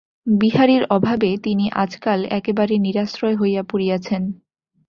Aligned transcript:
বিহারীর 0.37 0.83
অভাবে 0.89 1.29
তিনি 1.43 1.65
আজকাল 1.83 2.19
একেবারে 2.31 2.75
নিরাশ্রয় 2.77 3.35
হইয়া 3.35 3.63
পড়িয়াছেন। 3.63 4.21